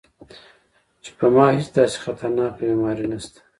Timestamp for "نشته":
3.11-3.37